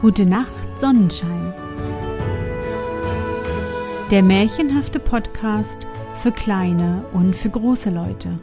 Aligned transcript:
Gute 0.00 0.26
Nacht, 0.26 0.78
Sonnenschein. 0.78 1.52
Der 4.12 4.22
märchenhafte 4.22 5.00
Podcast 5.00 5.76
für 6.14 6.30
kleine 6.30 7.04
und 7.12 7.34
für 7.34 7.50
große 7.50 7.90
Leute. 7.90 8.38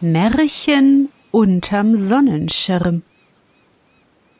Märchen 0.00 1.10
unterm 1.30 1.96
Sonnenschirm. 1.96 3.02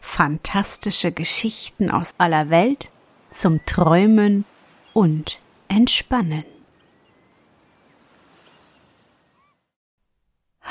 Fantastische 0.01 1.13
Geschichten 1.13 1.89
aus 1.89 2.17
aller 2.19 2.51
Welt 2.51 2.89
zum 3.31 3.65
Träumen 3.65 4.45
und 4.93 5.39
Entspannen. 5.69 6.60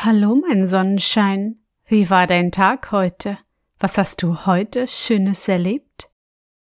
Hallo, 0.01 0.41
mein 0.47 0.65
Sonnenschein. 0.65 1.59
Wie 1.85 2.09
war 2.09 2.25
dein 2.25 2.53
Tag 2.53 2.93
heute? 2.93 3.37
Was 3.79 3.97
hast 3.97 4.23
du 4.23 4.45
heute 4.45 4.87
Schönes 4.87 5.45
erlebt? 5.49 6.09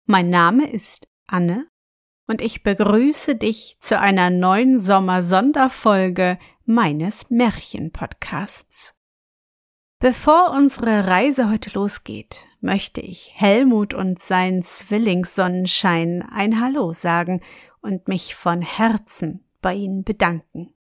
Mein 0.05 0.30
Name 0.30 0.70
ist 0.70 1.08
Anne 1.26 1.66
und 2.27 2.41
ich 2.41 2.63
begrüße 2.63 3.38
dich 3.38 3.77
zu 3.80 3.98
einer 3.98 4.30
neuen 4.30 4.77
Sommer-Sonderfolge 4.77 6.38
meines 6.66 7.30
Märchen-Podcasts. 7.30 8.94
Bevor 9.99 10.52
unsere 10.52 11.08
Reise 11.08 11.49
heute 11.49 11.70
losgeht, 11.76 12.46
möchte 12.60 12.99
ich 12.99 13.32
Helmut 13.35 13.94
und 13.94 14.21
sein 14.21 14.63
Zwillingssonnenschein 14.63 16.27
ein 16.30 16.60
Hallo 16.60 16.91
sagen 16.91 17.41
und 17.80 18.10
mich 18.10 18.35
von 18.35 18.62
Herzen 18.62 19.46
bei 19.62 19.76
ihnen 19.76 20.04
bedanken. 20.04 20.74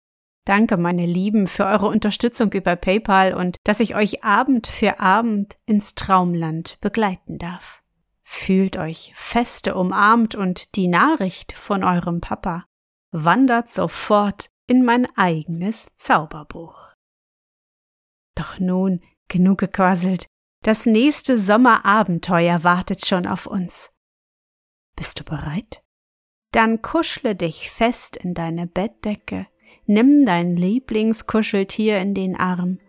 Danke, 0.45 0.75
meine 0.75 1.05
Lieben, 1.05 1.47
für 1.47 1.65
eure 1.65 1.87
Unterstützung 1.87 2.51
über 2.51 2.75
PayPal 2.75 3.33
und 3.33 3.57
dass 3.63 3.79
ich 3.79 3.95
euch 3.95 4.23
Abend 4.23 4.67
für 4.67 4.99
Abend 4.99 5.55
ins 5.65 5.95
Traumland 5.95 6.77
begleiten 6.81 7.37
darf. 7.37 7.81
Fühlt 8.23 8.77
euch 8.77 9.13
feste 9.15 9.75
umarmt 9.75 10.35
und 10.35 10.75
die 10.75 10.87
Nachricht 10.87 11.53
von 11.53 11.83
eurem 11.83 12.19
Papa 12.19 12.65
wandert 13.11 13.69
sofort 13.69 14.49
in 14.67 14.83
mein 14.83 15.07
eigenes 15.15 15.95
Zauberbuch. 15.95 16.93
Doch 18.35 18.59
nun 18.59 19.01
genug 19.27 19.59
gequasselt. 19.59 20.25
Das 20.63 20.85
nächste 20.85 21.37
Sommerabenteuer 21.37 22.63
wartet 22.63 23.05
schon 23.05 23.27
auf 23.27 23.45
uns. 23.45 23.91
Bist 24.95 25.19
du 25.19 25.23
bereit? 25.23 25.83
Dann 26.51 26.81
kuschle 26.81 27.35
dich 27.35 27.69
fest 27.69 28.15
in 28.15 28.33
deine 28.33 28.67
Bettdecke, 28.67 29.47
nimm 29.85 30.25
dein 30.25 30.55
Lieblingskuscheltier 30.55 31.99
in 31.99 32.13
den 32.13 32.35
Arm 32.35 32.79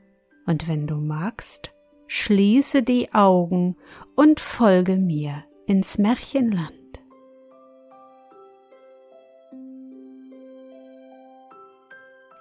und 0.46 0.68
wenn 0.68 0.86
du 0.86 0.96
magst, 0.96 1.72
schließe 2.06 2.82
die 2.82 3.12
Augen 3.12 3.76
und 4.14 4.40
folge 4.40 4.96
mir 4.96 5.44
ins 5.66 5.98
Märchenland. 5.98 6.72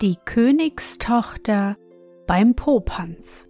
Die 0.01 0.17
Königstochter 0.25 1.77
beim 2.27 2.55
Popanz. 2.55 3.47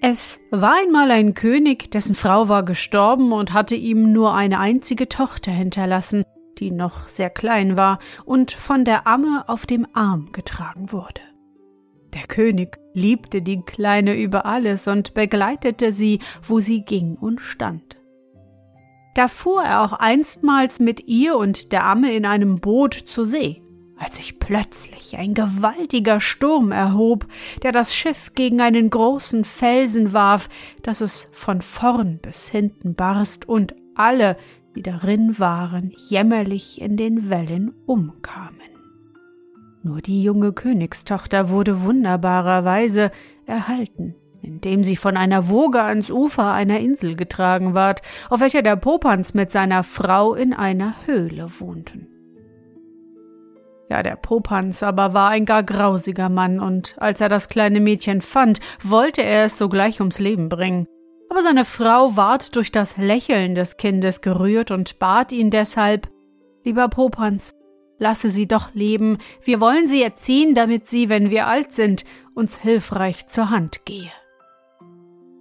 Es 0.00 0.40
war 0.50 0.76
einmal 0.80 1.10
ein 1.10 1.34
König, 1.34 1.90
dessen 1.90 2.14
Frau 2.14 2.48
war 2.48 2.64
gestorben 2.64 3.32
und 3.32 3.52
hatte 3.52 3.74
ihm 3.74 4.12
nur 4.12 4.32
eine 4.32 4.60
einzige 4.60 5.08
Tochter 5.08 5.50
hinterlassen, 5.50 6.24
die 6.58 6.70
noch 6.70 7.08
sehr 7.08 7.30
klein 7.30 7.76
war 7.76 7.98
und 8.24 8.50
von 8.50 8.84
der 8.84 9.06
Amme 9.06 9.44
auf 9.48 9.66
dem 9.66 9.86
Arm 9.94 10.32
getragen 10.32 10.92
wurde. 10.92 11.20
Der 12.14 12.22
König 12.26 12.78
liebte 12.94 13.42
die 13.42 13.60
Kleine 13.62 14.14
über 14.14 14.46
alles 14.46 14.88
und 14.88 15.14
begleitete 15.14 15.92
sie, 15.92 16.20
wo 16.42 16.58
sie 16.60 16.84
ging 16.84 17.16
und 17.16 17.40
stand. 17.40 17.96
Da 19.14 19.28
fuhr 19.28 19.62
er 19.62 19.82
auch 19.82 19.92
einstmals 19.94 20.80
mit 20.80 21.08
ihr 21.08 21.36
und 21.36 21.72
der 21.72 21.84
Amme 21.84 22.12
in 22.12 22.24
einem 22.24 22.60
Boot 22.60 22.94
zur 22.94 23.24
See, 23.24 23.62
als 23.96 24.16
sich 24.16 24.38
plötzlich 24.38 25.16
ein 25.18 25.34
gewaltiger 25.34 26.20
Sturm 26.20 26.72
erhob, 26.72 27.26
der 27.62 27.72
das 27.72 27.94
Schiff 27.94 28.34
gegen 28.34 28.60
einen 28.60 28.90
großen 28.90 29.44
Felsen 29.44 30.12
warf, 30.12 30.48
dass 30.82 31.00
es 31.00 31.28
von 31.32 31.62
vorn 31.62 32.20
bis 32.22 32.48
hinten 32.48 32.94
barst 32.94 33.48
und 33.48 33.74
alle, 33.96 34.36
die 34.78 34.82
darin 34.82 35.40
waren, 35.40 35.92
jämmerlich 35.96 36.80
in 36.80 36.96
den 36.96 37.28
Wellen 37.28 37.74
umkamen. 37.86 38.54
Nur 39.82 40.00
die 40.00 40.22
junge 40.22 40.52
Königstochter 40.52 41.50
wurde 41.50 41.82
wunderbarerweise 41.82 43.10
erhalten, 43.44 44.14
indem 44.40 44.84
sie 44.84 44.94
von 44.94 45.16
einer 45.16 45.48
Woge 45.48 45.82
ans 45.82 46.12
Ufer 46.12 46.52
einer 46.52 46.78
Insel 46.78 47.16
getragen 47.16 47.74
ward, 47.74 48.02
auf 48.30 48.38
welcher 48.38 48.62
der 48.62 48.76
Popanz 48.76 49.34
mit 49.34 49.50
seiner 49.50 49.82
Frau 49.82 50.34
in 50.34 50.52
einer 50.52 50.94
Höhle 51.06 51.48
wohnten. 51.58 52.06
Ja, 53.90 54.04
der 54.04 54.14
Popanz 54.14 54.84
aber 54.84 55.12
war 55.12 55.30
ein 55.30 55.44
gar 55.44 55.64
grausiger 55.64 56.28
Mann, 56.28 56.60
und 56.60 56.94
als 56.98 57.20
er 57.20 57.28
das 57.28 57.48
kleine 57.48 57.80
Mädchen 57.80 58.20
fand, 58.20 58.60
wollte 58.80 59.22
er 59.24 59.46
es 59.46 59.58
sogleich 59.58 59.98
ums 59.98 60.20
Leben 60.20 60.48
bringen. 60.48 60.86
Aber 61.30 61.42
seine 61.42 61.64
Frau 61.64 62.16
ward 62.16 62.56
durch 62.56 62.72
das 62.72 62.96
Lächeln 62.96 63.54
des 63.54 63.76
Kindes 63.76 64.20
gerührt 64.20 64.70
und 64.70 64.98
bat 64.98 65.32
ihn 65.32 65.50
deshalb 65.50 66.08
Lieber 66.64 66.88
Popanz, 66.88 67.54
lasse 67.98 68.30
sie 68.30 68.46
doch 68.46 68.74
leben, 68.74 69.18
wir 69.42 69.60
wollen 69.60 69.88
sie 69.88 70.02
erziehen, 70.02 70.54
damit 70.54 70.88
sie, 70.88 71.08
wenn 71.08 71.30
wir 71.30 71.46
alt 71.46 71.74
sind, 71.74 72.04
uns 72.34 72.58
hilfreich 72.58 73.26
zur 73.26 73.50
Hand 73.50 73.84
gehe. 73.84 74.12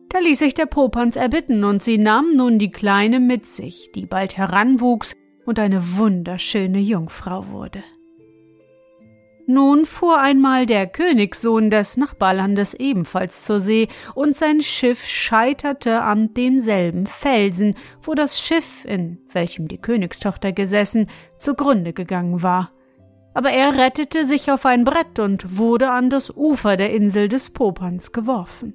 Da 0.10 0.20
ließ 0.20 0.40
sich 0.40 0.54
der 0.54 0.68
Popanz 0.68 1.16
erbitten, 1.16 1.64
und 1.64 1.84
sie 1.84 1.98
nahm 1.98 2.36
nun 2.36 2.60
die 2.60 2.72
Kleine 2.72 3.20
mit 3.20 3.46
sich, 3.46 3.92
die 3.94 4.06
bald 4.06 4.38
heranwuchs 4.38 5.16
und 5.46 5.60
eine 5.60 5.98
wunderschöne 5.98 6.80
Jungfrau 6.80 7.48
wurde. 7.50 7.84
Nun 9.50 9.86
fuhr 9.86 10.20
einmal 10.20 10.66
der 10.66 10.88
Königssohn 10.88 11.70
des 11.70 11.96
Nachbarlandes 11.96 12.74
ebenfalls 12.74 13.46
zur 13.46 13.62
See, 13.62 13.88
und 14.14 14.36
sein 14.36 14.60
Schiff 14.60 15.08
scheiterte 15.08 16.02
an 16.02 16.34
demselben 16.34 17.08
Felsen, 17.08 17.76
wo 18.02 18.14
das 18.14 18.42
Schiff, 18.42 18.84
in 18.84 19.20
welchem 19.32 19.70
die 19.70 19.78
Königstochter 19.78 20.52
gesessen, 20.52 21.08
zugrunde 21.38 21.94
gegangen 21.94 22.44
war. 22.44 22.72
Aber 23.34 23.50
er 23.52 23.78
rettete 23.78 24.26
sich 24.26 24.52
auf 24.52 24.66
ein 24.66 24.84
Brett 24.84 25.18
und 25.18 25.58
wurde 25.58 25.92
an 25.92 26.10
das 26.10 26.30
Ufer 26.30 26.76
der 26.76 26.92
Insel 26.92 27.30
des 27.30 27.50
Popanz 27.50 28.12
geworfen. 28.12 28.74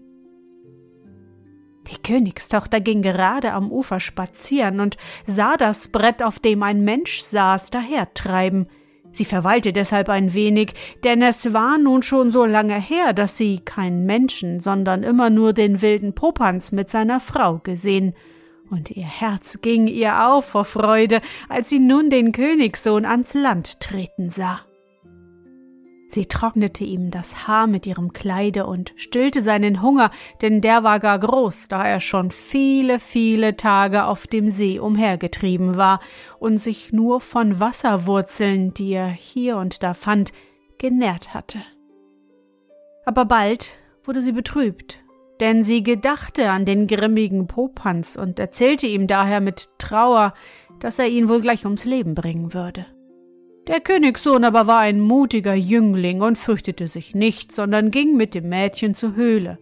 Die 1.89 2.01
Königstochter 2.01 2.81
ging 2.81 3.03
gerade 3.03 3.53
am 3.53 3.71
Ufer 3.71 4.01
spazieren 4.01 4.81
und 4.81 4.97
sah 5.27 5.59
das 5.59 5.89
Brett, 5.89 6.23
auf 6.23 6.39
dem 6.39 6.63
ein 6.63 6.83
Mensch 6.83 7.21
saß, 7.21 7.69
dahertreiben. 7.69 8.69
Sie 9.13 9.25
verweilte 9.25 9.73
deshalb 9.73 10.09
ein 10.09 10.35
wenig, 10.35 10.75
denn 11.05 11.23
es 11.23 11.53
war 11.53 11.79
nun 11.79 12.03
schon 12.03 12.33
so 12.33 12.45
lange 12.45 12.81
her, 12.81 13.13
dass 13.13 13.37
sie 13.37 13.61
keinen 13.61 14.07
Menschen, 14.07 14.61
sondern 14.61 15.03
immer 15.03 15.31
nur 15.31 15.53
den 15.53 15.83
wilden 15.83 16.15
Popanz 16.15 16.73
mit 16.73 16.91
seiner 16.91 17.21
Frau 17.21 17.59
gesehen, 17.63 18.15
und 18.71 18.91
ihr 18.91 19.05
Herz 19.05 19.59
ging 19.61 19.87
ihr 19.87 20.29
auf 20.29 20.47
vor 20.47 20.65
Freude, 20.65 21.21
als 21.51 21.69
sie 21.69 21.79
nun 21.79 22.09
den 22.09 22.33
Königssohn 22.33 23.05
ans 23.05 23.35
Land 23.35 23.81
treten 23.81 24.31
sah. 24.31 24.63
Sie 26.15 26.27
trocknete 26.27 26.85
ihm 26.85 27.11
das 27.11 27.47
Haar 27.47 27.67
mit 27.67 27.87
ihrem 27.87 28.13
Kleide 28.13 28.67
und 28.67 28.93
stillte 28.97 29.41
seinen 29.41 29.81
Hunger, 29.81 30.11
denn 30.43 30.61
der 30.61 30.85
war 30.85 31.01
gar 31.01 31.19
groß, 31.19 31.69
da 31.69 31.87
er 31.87 32.01
schon 32.01 32.31
viele, 32.31 32.99
viele 32.99 33.57
Tage 33.57 34.05
auf 34.05 34.27
dem 34.27 34.51
See 34.51 34.79
umhergetrieben 34.79 35.77
war 35.79 36.01
und 36.39 36.59
sich 36.59 36.93
nur 36.93 37.23
von 37.23 37.61
Wasserwurzeln, 37.61 38.75
die 38.75 38.93
er 38.93 39.09
hier 39.09 39.57
und 39.57 39.83
da 39.83 39.95
fand, 39.95 40.33
genährt 40.77 41.33
hatte. 41.33 41.61
Aber 43.07 43.25
bald 43.25 43.71
wurde 44.05 44.21
sie 44.21 44.33
betrübt, 44.33 44.99
denn 45.41 45.65
sie 45.65 45.83
gedachte 45.83 46.51
an 46.51 46.67
den 46.67 46.89
grimmigen 46.89 47.47
Popanz 47.47 48.17
und 48.17 48.39
erzählte 48.39 48.87
ihm 48.87 49.07
daher 49.07 49.41
mit 49.41 49.71
Trauer, 49.79 50.35
dass 50.79 50.99
er 50.99 51.09
ihn 51.09 51.31
wohl 51.31 51.41
gleich 51.41 51.65
ums 51.65 51.87
Leben 51.87 52.15
bringen 52.15 52.53
würde. 52.53 52.85
Der 53.69 53.81
Königssohn 53.81 54.45
aber 54.45 54.67
war 54.67 54.81
ein 54.81 55.01
mutiger 55.01 55.55
Jüngling 55.55 56.21
und 56.21 56.37
fürchtete 56.37 56.89
sich 56.89 57.15
nicht, 57.15 57.55
sondern 57.55 57.93
ging 57.93 58.17
mit 58.17 58.35
dem 58.35 58.49
Mädchen 58.49 58.95
zur 58.95 59.15
Höhle. 59.15 59.59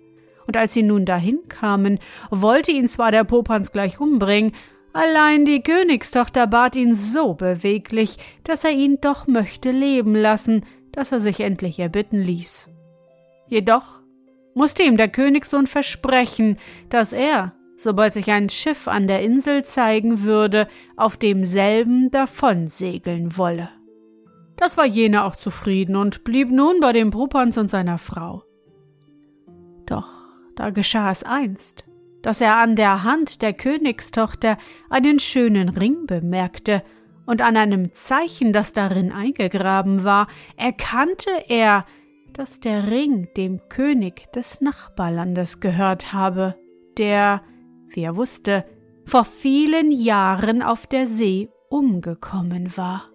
Und 0.46 0.56
als 0.56 0.72
sie 0.72 0.82
nun 0.82 1.04
dahin 1.04 1.40
kamen, 1.48 1.98
wollte 2.30 2.72
ihn 2.72 2.88
zwar 2.88 3.12
der 3.12 3.24
Popanz 3.24 3.72
gleich 3.72 4.00
umbringen, 4.00 4.52
allein 4.94 5.44
die 5.44 5.62
Königstochter 5.62 6.46
bat 6.46 6.76
ihn 6.76 6.94
so 6.94 7.34
beweglich, 7.34 8.16
dass 8.42 8.64
er 8.64 8.72
ihn 8.72 8.98
doch 9.02 9.26
möchte 9.26 9.70
leben 9.70 10.14
lassen, 10.14 10.64
dass 10.92 11.12
er 11.12 11.20
sich 11.20 11.40
endlich 11.40 11.78
erbitten 11.78 12.22
ließ. 12.22 12.68
Jedoch 13.48 14.00
musste 14.54 14.82
ihm 14.82 14.96
der 14.96 15.08
Königssohn 15.08 15.66
versprechen, 15.66 16.58
dass 16.88 17.12
er, 17.12 17.52
sobald 17.76 18.14
sich 18.14 18.30
ein 18.30 18.48
Schiff 18.48 18.88
an 18.88 19.08
der 19.08 19.20
Insel 19.20 19.64
zeigen 19.64 20.22
würde, 20.22 20.68
auf 20.96 21.16
demselben 21.16 22.10
davonsegeln 22.10 23.36
wolle. 23.36 23.68
Das 24.60 24.76
war 24.76 24.84
jener 24.84 25.24
auch 25.24 25.36
zufrieden 25.36 25.96
und 25.96 26.22
blieb 26.22 26.50
nun 26.50 26.80
bei 26.80 26.92
dem 26.92 27.10
Popanz 27.10 27.56
und 27.56 27.70
seiner 27.70 27.98
Frau. 27.98 28.44
Doch 29.86 30.06
da 30.54 30.70
geschah 30.70 31.10
es 31.10 31.24
einst, 31.24 31.86
dass 32.22 32.42
er 32.42 32.58
an 32.58 32.76
der 32.76 33.02
Hand 33.02 33.40
der 33.40 33.54
Königstochter 33.54 34.58
einen 34.90 35.18
schönen 35.18 35.70
Ring 35.70 36.06
bemerkte, 36.06 36.82
und 37.30 37.42
an 37.42 37.56
einem 37.56 37.94
Zeichen, 37.94 38.52
das 38.52 38.72
darin 38.72 39.12
eingegraben 39.12 40.02
war, 40.02 40.26
erkannte 40.56 41.30
er, 41.46 41.86
dass 42.32 42.58
der 42.58 42.90
Ring 42.90 43.28
dem 43.36 43.60
König 43.68 44.32
des 44.32 44.60
Nachbarlandes 44.60 45.60
gehört 45.60 46.12
habe, 46.12 46.56
der, 46.98 47.42
wie 47.88 48.02
er 48.02 48.16
wusste, 48.16 48.64
vor 49.04 49.24
vielen 49.24 49.92
Jahren 49.92 50.60
auf 50.60 50.88
der 50.88 51.06
See 51.06 51.50
umgekommen 51.68 52.76
war. 52.76 53.10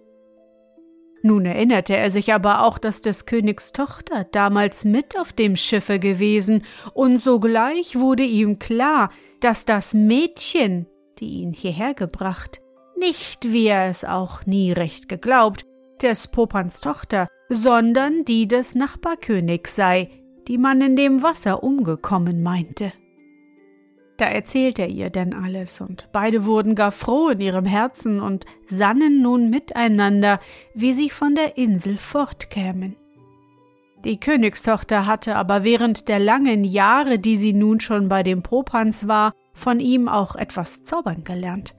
Nun 1.25 1.47
erinnerte 1.47 1.97
er 1.97 2.11
sich 2.11 2.35
aber 2.35 2.61
auch, 2.61 2.77
dass 2.77 3.01
des 3.01 3.25
Königs 3.25 3.71
Tochter 3.71 4.25
damals 4.25 4.85
mit 4.85 5.19
auf 5.19 5.33
dem 5.33 5.55
Schiffe 5.55 5.97
gewesen, 5.97 6.63
und 6.93 7.23
sogleich 7.23 7.97
wurde 7.97 8.21
ihm 8.21 8.59
klar, 8.59 9.09
dass 9.39 9.65
das 9.65 9.95
Mädchen, 9.95 10.85
die 11.17 11.39
ihn 11.41 11.51
hierher 11.51 11.95
gebracht, 11.95 12.61
nicht, 12.95 13.51
wie 13.51 13.65
er 13.65 13.89
es 13.89 14.05
auch 14.05 14.45
nie 14.45 14.71
recht 14.71 15.09
geglaubt, 15.09 15.65
des 15.99 16.27
Popans 16.27 16.79
Tochter, 16.79 17.27
sondern 17.49 18.23
die 18.25 18.47
des 18.47 18.75
Nachbarkönigs 18.75 19.75
sei, 19.75 20.11
die 20.47 20.59
man 20.59 20.79
in 20.79 20.95
dem 20.95 21.23
Wasser 21.23 21.63
umgekommen 21.63 22.43
meinte. 22.43 22.93
Da 24.17 24.25
erzählte 24.25 24.83
er 24.83 24.89
ihr 24.89 25.09
denn 25.09 25.33
alles, 25.33 25.81
und 25.81 26.07
beide 26.13 26.45
wurden 26.45 26.75
gar 26.75 26.91
froh 26.91 27.29
in 27.29 27.41
ihrem 27.41 27.65
Herzen 27.65 28.21
und 28.21 28.45
sannen 28.67 29.21
nun 29.21 29.49
miteinander, 29.49 30.39
wie 30.73 30.93
sie 30.93 31.09
von 31.09 31.35
der 31.35 31.57
Insel 31.57 31.97
fortkämen. 31.97 32.95
Die 34.05 34.19
Königstochter 34.19 35.05
hatte 35.05 35.35
aber 35.35 35.63
während 35.63 36.07
der 36.07 36.19
langen 36.19 36.63
Jahre, 36.63 37.19
die 37.19 37.35
sie 37.35 37.53
nun 37.53 37.79
schon 37.79 38.07
bei 38.07 38.23
dem 38.23 38.43
Popanz 38.43 39.07
war, 39.07 39.33
von 39.53 39.79
ihm 39.79 40.07
auch 40.07 40.35
etwas 40.35 40.83
zaubern 40.83 41.23
gelernt. 41.23 41.73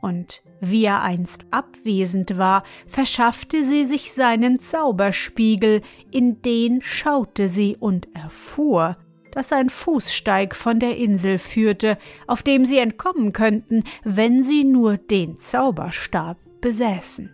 Und 0.00 0.42
wie 0.60 0.84
er 0.84 1.02
einst 1.02 1.44
abwesend 1.50 2.38
war, 2.38 2.62
verschaffte 2.86 3.64
sie 3.64 3.84
sich 3.84 4.12
seinen 4.12 4.60
Zauberspiegel, 4.60 5.80
in 6.12 6.42
den 6.42 6.80
schaute 6.80 7.48
sie 7.48 7.76
und 7.78 8.08
erfuhr, 8.14 8.96
dass 9.34 9.52
ein 9.52 9.68
Fußsteig 9.68 10.54
von 10.54 10.78
der 10.78 10.96
Insel 10.96 11.38
führte, 11.38 11.98
auf 12.26 12.42
dem 12.42 12.64
sie 12.64 12.78
entkommen 12.78 13.32
könnten, 13.32 13.82
wenn 14.04 14.42
sie 14.44 14.64
nur 14.64 14.96
den 14.96 15.38
Zauberstab 15.38 16.38
besäßen. 16.60 17.30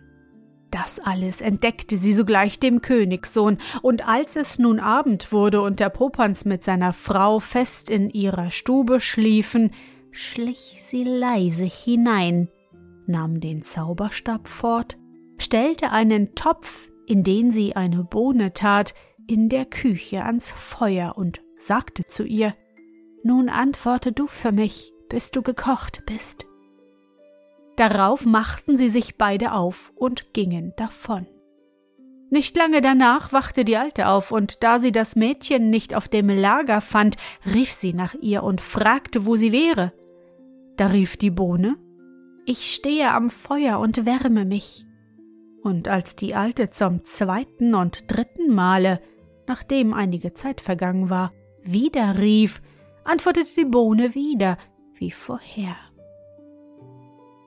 Das 0.71 0.99
alles 0.99 1.41
entdeckte 1.41 1.97
sie 1.97 2.13
sogleich 2.13 2.59
dem 2.59 2.81
Königssohn, 2.81 3.59
und 3.81 4.07
als 4.07 4.35
es 4.35 4.57
nun 4.57 4.79
Abend 4.79 5.31
wurde 5.31 5.61
und 5.61 5.79
der 5.79 5.89
Popanz 5.89 6.45
mit 6.45 6.63
seiner 6.63 6.93
Frau 6.93 7.39
fest 7.39 7.89
in 7.89 8.09
ihrer 8.09 8.49
Stube 8.49 8.99
schliefen, 8.99 9.71
schlich 10.11 10.81
sie 10.85 11.03
leise 11.03 11.65
hinein, 11.65 12.47
nahm 13.05 13.41
den 13.41 13.61
Zauberstab 13.61 14.47
fort, 14.47 14.97
stellte 15.37 15.91
einen 15.91 16.33
Topf, 16.35 16.89
in 17.05 17.23
den 17.23 17.51
sie 17.51 17.75
eine 17.75 18.03
Bohne 18.03 18.53
tat, 18.53 18.95
in 19.27 19.49
der 19.49 19.65
Küche 19.65 20.23
ans 20.23 20.49
Feuer 20.49 21.13
und 21.15 21.41
sagte 21.61 22.05
zu 22.05 22.23
ihr 22.23 22.55
Nun 23.23 23.49
antworte 23.49 24.11
du 24.11 24.27
für 24.27 24.51
mich, 24.51 24.91
bis 25.09 25.31
du 25.31 25.41
gekocht 25.41 26.03
bist. 26.05 26.45
Darauf 27.77 28.25
machten 28.25 28.77
sie 28.77 28.89
sich 28.89 29.17
beide 29.17 29.53
auf 29.53 29.93
und 29.95 30.33
gingen 30.33 30.73
davon. 30.75 31.27
Nicht 32.29 32.55
lange 32.55 32.81
danach 32.81 33.33
wachte 33.33 33.65
die 33.65 33.75
Alte 33.75 34.07
auf, 34.07 34.31
und 34.31 34.63
da 34.63 34.79
sie 34.79 34.93
das 34.93 35.15
Mädchen 35.15 35.69
nicht 35.69 35.93
auf 35.95 36.07
dem 36.07 36.29
Lager 36.29 36.79
fand, 36.79 37.17
rief 37.45 37.71
sie 37.71 37.93
nach 37.93 38.13
ihr 38.21 38.43
und 38.43 38.61
fragte, 38.61 39.25
wo 39.25 39.35
sie 39.35 39.51
wäre. 39.51 39.91
Da 40.77 40.87
rief 40.87 41.17
die 41.17 41.29
Bohne 41.29 41.77
Ich 42.45 42.73
stehe 42.73 43.11
am 43.11 43.29
Feuer 43.29 43.79
und 43.79 44.05
wärme 44.05 44.45
mich. 44.45 44.85
Und 45.61 45.89
als 45.89 46.15
die 46.15 46.33
Alte 46.33 46.69
zum 46.69 47.03
zweiten 47.03 47.75
und 47.75 48.09
dritten 48.09 48.53
Male, 48.55 49.01
nachdem 49.45 49.93
einige 49.93 50.33
Zeit 50.33 50.61
vergangen 50.61 51.09
war, 51.09 51.33
wieder 51.63 52.19
rief, 52.19 52.61
antwortete 53.03 53.49
die 53.57 53.65
Bohne 53.65 54.13
wieder 54.15 54.57
wie 54.95 55.11
vorher. 55.11 55.75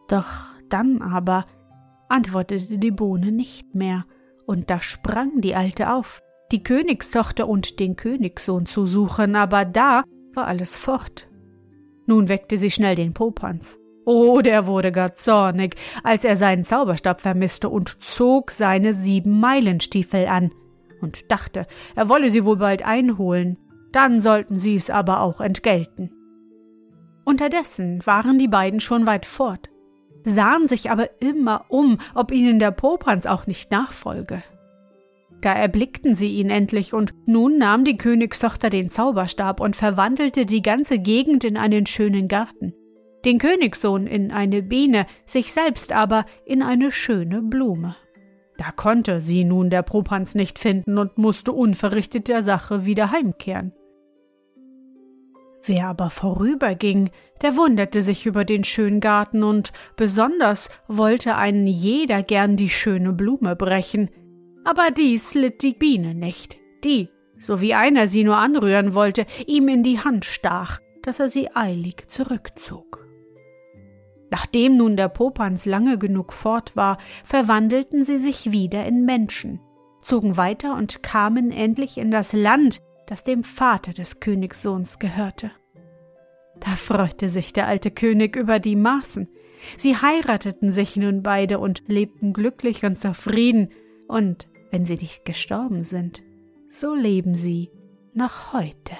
Doch 0.08 0.28
dann 0.68 1.02
aber 1.02 1.46
antwortete 2.08 2.78
die 2.78 2.90
Bohne 2.90 3.32
nicht 3.32 3.74
mehr, 3.74 4.04
und 4.46 4.68
da 4.68 4.82
sprang 4.82 5.40
die 5.40 5.54
Alte 5.54 5.92
auf, 5.92 6.22
die 6.52 6.62
Königstochter 6.62 7.48
und 7.48 7.80
den 7.80 7.96
Königssohn 7.96 8.66
zu 8.66 8.86
suchen, 8.86 9.36
aber 9.36 9.64
da 9.64 10.04
war 10.34 10.46
alles 10.46 10.76
fort. 10.76 11.28
Nun 12.06 12.28
weckte 12.28 12.58
sie 12.58 12.70
schnell 12.70 12.96
den 12.96 13.14
Popanz. 13.14 13.78
Oh, 14.04 14.42
der 14.42 14.66
wurde 14.66 14.92
gar 14.92 15.14
zornig, 15.14 15.76
als 16.02 16.24
er 16.24 16.36
seinen 16.36 16.64
Zauberstab 16.64 17.22
vermisste 17.22 17.70
und 17.70 18.02
zog 18.02 18.50
seine 18.50 18.92
sieben 18.92 19.40
Meilenstiefel 19.40 20.26
an 20.26 20.50
und 21.00 21.30
dachte, 21.30 21.66
er 21.94 22.10
wolle 22.10 22.30
sie 22.30 22.44
wohl 22.44 22.56
bald 22.56 22.84
einholen 22.84 23.56
dann 23.94 24.20
sollten 24.20 24.58
sie 24.58 24.74
es 24.74 24.90
aber 24.90 25.20
auch 25.20 25.40
entgelten. 25.40 26.10
Unterdessen 27.24 28.04
waren 28.04 28.38
die 28.38 28.48
beiden 28.48 28.80
schon 28.80 29.06
weit 29.06 29.24
fort, 29.24 29.70
sahen 30.24 30.66
sich 30.66 30.90
aber 30.90 31.22
immer 31.22 31.66
um, 31.68 31.98
ob 32.14 32.32
ihnen 32.32 32.58
der 32.58 32.72
Popanz 32.72 33.24
auch 33.26 33.46
nicht 33.46 33.70
nachfolge. 33.70 34.42
Da 35.40 35.52
erblickten 35.52 36.14
sie 36.14 36.34
ihn 36.38 36.50
endlich, 36.50 36.92
und 36.92 37.14
nun 37.26 37.58
nahm 37.58 37.84
die 37.84 37.96
Königstochter 37.96 38.68
den 38.68 38.90
Zauberstab 38.90 39.60
und 39.60 39.76
verwandelte 39.76 40.44
die 40.44 40.62
ganze 40.62 40.98
Gegend 40.98 41.44
in 41.44 41.56
einen 41.56 41.86
schönen 41.86 42.28
Garten, 42.28 42.74
den 43.24 43.38
Königssohn 43.38 44.06
in 44.06 44.32
eine 44.32 44.62
Biene, 44.62 45.06
sich 45.24 45.52
selbst 45.52 45.92
aber 45.92 46.26
in 46.44 46.62
eine 46.62 46.90
schöne 46.90 47.42
Blume. 47.42 47.94
Da 48.56 48.70
konnte 48.70 49.20
sie 49.20 49.44
nun 49.44 49.70
der 49.70 49.82
Popanz 49.82 50.34
nicht 50.34 50.58
finden 50.58 50.98
und 50.98 51.16
musste 51.18 51.52
unverrichtet 51.52 52.28
der 52.28 52.42
Sache 52.42 52.86
wieder 52.86 53.10
heimkehren. 53.10 53.72
Wer 55.66 55.88
aber 55.88 56.10
vorüberging, 56.10 57.10
der 57.40 57.56
wunderte 57.56 58.02
sich 58.02 58.26
über 58.26 58.44
den 58.44 58.64
schönen 58.64 59.00
Garten 59.00 59.42
und 59.42 59.72
besonders 59.96 60.68
wollte 60.88 61.36
einen 61.36 61.66
jeder 61.66 62.22
gern 62.22 62.58
die 62.58 62.68
schöne 62.68 63.14
Blume 63.14 63.56
brechen. 63.56 64.10
Aber 64.64 64.90
dies 64.90 65.34
litt 65.34 65.62
die 65.62 65.72
Biene 65.72 66.14
nicht, 66.14 66.58
die, 66.84 67.08
so 67.38 67.62
wie 67.62 67.72
einer 67.72 68.08
sie 68.08 68.24
nur 68.24 68.36
anrühren 68.36 68.94
wollte, 68.94 69.24
ihm 69.46 69.68
in 69.68 69.82
die 69.82 70.00
Hand 70.00 70.26
stach, 70.26 70.80
dass 71.02 71.18
er 71.18 71.28
sie 71.28 71.54
eilig 71.54 72.08
zurückzog. 72.08 73.06
Nachdem 74.30 74.76
nun 74.76 74.96
der 74.96 75.08
Popanz 75.08 75.64
lange 75.64 75.96
genug 75.96 76.32
fort 76.32 76.76
war, 76.76 76.98
verwandelten 77.24 78.04
sie 78.04 78.18
sich 78.18 78.52
wieder 78.52 78.84
in 78.84 79.06
Menschen, 79.06 79.60
zogen 80.02 80.36
weiter 80.36 80.76
und 80.76 81.02
kamen 81.02 81.52
endlich 81.52 81.96
in 81.96 82.10
das 82.10 82.32
Land, 82.34 82.82
das 83.06 83.22
dem 83.22 83.44
Vater 83.44 83.92
des 83.92 84.20
Königssohns 84.20 84.98
gehörte. 84.98 85.50
Da 86.60 86.76
freute 86.76 87.28
sich 87.28 87.52
der 87.52 87.66
alte 87.66 87.90
König 87.90 88.36
über 88.36 88.58
die 88.58 88.76
Maßen. 88.76 89.28
Sie 89.76 89.96
heirateten 89.96 90.72
sich 90.72 90.96
nun 90.96 91.22
beide 91.22 91.58
und 91.58 91.82
lebten 91.86 92.32
glücklich 92.32 92.84
und 92.84 92.98
zufrieden, 92.98 93.70
und 94.08 94.48
wenn 94.70 94.86
sie 94.86 94.96
nicht 94.96 95.24
gestorben 95.24 95.84
sind, 95.84 96.22
so 96.68 96.94
leben 96.94 97.34
sie 97.34 97.70
noch 98.12 98.52
heute. 98.52 98.94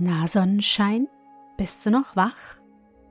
Na, 0.00 0.28
Sonnenschein, 0.28 1.08
bist 1.56 1.84
du 1.84 1.90
noch 1.90 2.14
wach? 2.14 2.57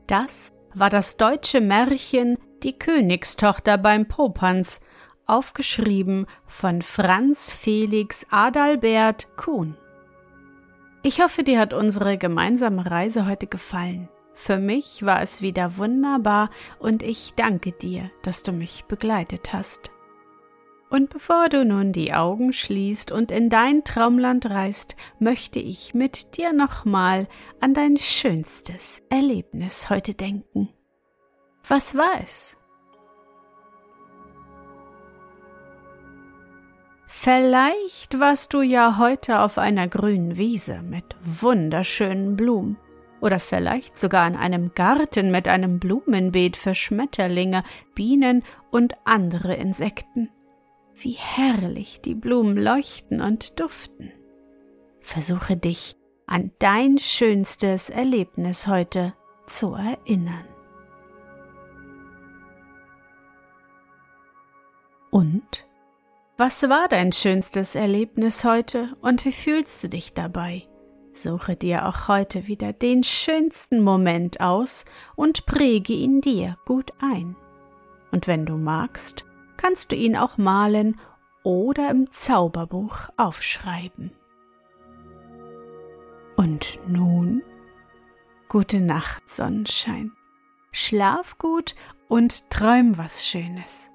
Das 0.07 0.53
war 0.73 0.89
das 0.89 1.17
deutsche 1.17 1.59
Märchen 1.59 2.37
Die 2.63 2.77
Königstochter 2.77 3.77
beim 3.77 4.07
Popanz, 4.07 4.79
aufgeschrieben 5.25 6.25
von 6.45 6.81
Franz 6.81 7.53
Felix 7.53 8.25
Adalbert 8.31 9.35
Kuhn. 9.35 9.75
Ich 11.03 11.21
hoffe, 11.21 11.43
dir 11.43 11.59
hat 11.59 11.73
unsere 11.73 12.17
gemeinsame 12.17 12.89
Reise 12.89 13.27
heute 13.27 13.47
gefallen. 13.47 14.07
Für 14.33 14.57
mich 14.57 15.03
war 15.03 15.21
es 15.21 15.41
wieder 15.41 15.77
wunderbar 15.77 16.51
und 16.79 17.03
ich 17.03 17.33
danke 17.35 17.73
dir, 17.73 18.09
dass 18.23 18.43
du 18.43 18.53
mich 18.53 18.85
begleitet 18.85 19.51
hast. 19.51 19.91
Und 20.89 21.09
bevor 21.09 21.49
du 21.49 21.65
nun 21.65 21.91
die 21.91 22.13
Augen 22.13 22.53
schließt 22.53 23.11
und 23.11 23.29
in 23.31 23.49
dein 23.49 23.83
Traumland 23.83 24.49
reist, 24.49 24.95
möchte 25.19 25.59
ich 25.59 25.93
mit 25.93 26.37
dir 26.37 26.53
nochmal 26.53 27.27
an 27.59 27.73
dein 27.73 27.97
schönstes 27.97 29.01
Erlebnis 29.09 29.89
heute 29.89 30.13
denken. 30.13 30.69
Was 31.67 31.95
war 31.95 32.21
es? 32.23 32.57
Vielleicht 37.07 38.19
warst 38.19 38.53
du 38.53 38.61
ja 38.61 38.97
heute 38.97 39.39
auf 39.39 39.57
einer 39.57 39.89
grünen 39.89 40.37
Wiese 40.37 40.81
mit 40.83 41.17
wunderschönen 41.21 42.37
Blumen 42.37 42.77
oder 43.19 43.39
vielleicht 43.39 43.97
sogar 43.97 44.27
in 44.27 44.35
einem 44.35 44.73
Garten 44.73 45.31
mit 45.31 45.47
einem 45.47 45.79
Blumenbeet 45.79 46.55
für 46.55 46.75
Schmetterlinge, 46.75 47.63
Bienen 47.95 48.43
und 48.71 48.93
andere 49.03 49.55
Insekten. 49.55 50.29
Wie 50.99 51.11
herrlich 51.11 52.01
die 52.01 52.15
Blumen 52.15 52.57
leuchten 52.57 53.21
und 53.21 53.59
duften. 53.59 54.11
Versuche 54.99 55.55
dich 55.55 55.95
an 56.25 56.51
dein 56.57 56.97
schönstes 56.97 57.91
Erlebnis 57.91 58.65
heute 58.65 59.13
zu 59.45 59.75
erinnern. 59.75 60.45
Und? 65.11 65.67
Was 66.35 66.63
war 66.63 66.87
dein 66.87 67.11
schönstes 67.11 67.75
Erlebnis 67.75 68.43
heute 68.43 68.89
und 69.01 69.23
wie 69.23 69.31
fühlst 69.31 69.83
du 69.83 69.89
dich 69.89 70.15
dabei? 70.15 70.67
Suche 71.13 71.55
dir 71.55 71.87
auch 71.87 72.07
heute 72.07 72.47
wieder 72.47 72.73
den 72.73 73.03
schönsten 73.03 73.81
Moment 73.81 74.41
aus 74.41 74.83
und 75.15 75.45
präge 75.45 75.93
ihn 75.93 76.21
dir 76.21 76.57
gut 76.65 76.91
ein. 77.01 77.35
Und 78.11 78.25
wenn 78.25 78.47
du 78.47 78.57
magst, 78.57 79.26
kannst 79.57 79.91
du 79.91 79.95
ihn 79.95 80.15
auch 80.15 80.37
malen 80.37 80.99
oder 81.43 81.89
im 81.89 82.11
Zauberbuch 82.11 83.09
aufschreiben. 83.17 84.11
Und 86.35 86.79
nun 86.87 87.41
gute 88.47 88.79
Nacht, 88.79 89.29
Sonnenschein. 89.29 90.11
Schlaf 90.71 91.37
gut 91.37 91.75
und 92.07 92.49
träum 92.51 92.97
was 92.97 93.27
Schönes. 93.27 93.89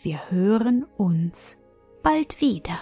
Wir 0.00 0.30
hören 0.30 0.86
uns 0.96 1.56
bald 2.02 2.40
wieder. 2.40 2.78